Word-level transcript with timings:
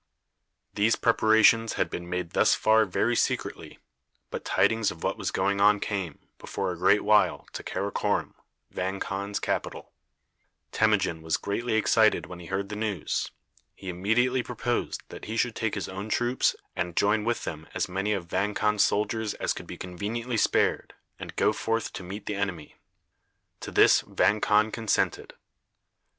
These 0.73 0.95
preparations 0.95 1.73
had 1.73 1.91
been 1.91 2.09
made 2.09 2.31
thus 2.31 2.55
far 2.55 2.85
very 2.85 3.15
secretly; 3.15 3.77
but 4.31 4.43
tidings 4.43 4.89
of 4.89 5.03
what 5.03 5.15
was 5.15 5.29
going 5.29 5.61
on 5.61 5.79
came, 5.79 6.17
before 6.39 6.71
a 6.71 6.75
great 6.79 7.03
while, 7.03 7.45
to 7.53 7.61
Karakorom, 7.61 8.33
Vang 8.71 8.99
Khan's 8.99 9.39
capital. 9.39 9.91
Temujin 10.71 11.21
was 11.21 11.37
greatly 11.37 11.75
excited 11.75 12.25
when 12.25 12.39
he 12.39 12.47
heard 12.47 12.69
the 12.69 12.75
news. 12.75 13.29
He 13.75 13.89
immediately 13.89 14.41
proposed 14.41 15.03
that 15.09 15.25
he 15.25 15.37
should 15.37 15.55
take 15.55 15.75
his 15.75 15.87
own 15.87 16.09
troops, 16.09 16.55
and 16.75 16.97
join 16.97 17.23
with 17.23 17.43
them 17.43 17.67
as 17.75 17.87
many 17.87 18.11
of 18.13 18.25
Vang 18.25 18.55
Khan's 18.55 18.81
soldiers 18.81 19.35
as 19.35 19.53
could 19.53 19.67
be 19.67 19.77
conveniently 19.77 20.37
spared, 20.37 20.95
and 21.19 21.35
go 21.35 21.53
forth 21.53 21.93
to 21.93 22.01
meet 22.01 22.25
the 22.25 22.33
enemy. 22.33 22.75
To 23.59 23.69
this 23.69 24.01
Vang 24.07 24.41
Khan 24.41 24.71
consented. 24.71 25.35